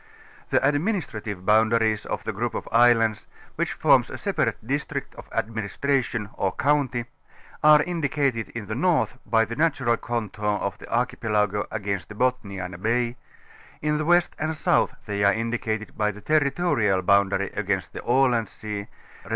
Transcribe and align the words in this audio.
'^ 0.47 0.49
The 0.49 0.67
administrative 0.67 1.45
boundaries 1.45 2.07
of 2.07 2.23
the 2.23 2.33
group 2.33 2.55
of 2.55 2.67
islands, 2.71 3.27
which 3.55 3.73
forms 3.73 4.09
a 4.09 4.17
separate 4.17 4.65
district 4.65 5.13
of 5.13 5.31
administration 5.31 6.31
or 6.33 6.53
county, 6.53 7.05
are 7.63 7.83
indicated 7.83 8.49
in 8.49 8.65
the 8.65 8.73
north 8.73 9.19
by 9.27 9.45
the 9.45 9.55
natural 9.55 9.97
contour 9.97 10.57
of 10.57 10.79
the 10.79 10.89
archi 10.89 11.17
pelago 11.17 11.67
againts 11.69 12.07
the 12.07 12.15
Bothnian 12.15 12.73
Baj', 12.81 13.15
in 13.83 13.99
the 13.99 14.05
west 14.05 14.35
and 14.39 14.57
south 14.57 14.91
"^ 15.01 15.05
they 15.05 15.23
are 15.23 15.33
indicated 15.33 15.93
bj 15.95 16.15
the 16.15 16.21
territorial 16.21 17.03
boundary 17.03 17.51
against 17.53 17.93
the 17.93 17.99
^^ 18.01 18.03
Aland 18.03 18.49
Sea, 18.49 18.87
resp. 19.23 19.29